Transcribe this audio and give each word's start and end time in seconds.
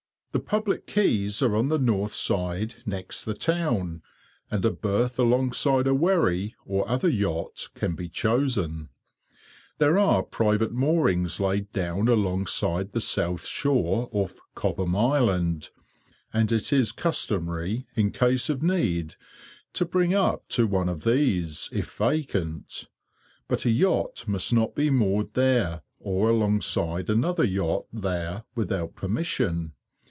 The 0.33 0.39
public 0.39 0.87
quays 0.87 1.41
are 1.41 1.57
on 1.57 1.67
the 1.67 1.77
north 1.77 2.13
side 2.13 2.75
next 2.85 3.23
the 3.25 3.33
town, 3.33 4.01
and 4.49 4.63
a 4.63 4.71
berth 4.71 5.19
alongside 5.19 5.87
a 5.87 5.93
wherry 5.93 6.55
or 6.65 6.87
other 6.87 7.09
yacht 7.09 7.67
can 7.75 7.95
be 7.95 8.07
chosen. 8.07 8.87
There 9.77 9.97
are 9.99 10.23
private 10.23 10.71
moorings 10.71 11.41
laid 11.41 11.69
down 11.73 12.07
alongside 12.07 12.93
the 12.93 13.01
south 13.01 13.45
shore 13.45 14.07
off 14.13 14.39
"Cobholm 14.55 14.95
Island," 14.95 15.69
and 16.31 16.49
it 16.49 16.71
is 16.71 16.93
customary, 16.93 17.87
in 17.97 18.11
case 18.11 18.47
of 18.49 18.63
need, 18.63 19.15
to 19.73 19.83
bring 19.83 20.13
up 20.13 20.47
to 20.47 20.65
one 20.65 20.87
of 20.87 21.03
these, 21.03 21.67
if 21.73 21.93
vacant; 21.97 22.87
but 23.49 23.65
a 23.65 23.69
yacht 23.69 24.23
must 24.29 24.53
not 24.53 24.75
be 24.75 24.89
moored 24.89 25.33
there, 25.33 25.81
or 25.99 26.29
alongside 26.29 27.09
another 27.09 27.43
yacht 27.43 27.85
there, 27.91 28.45
without 28.55 28.95
permission. 28.95 29.73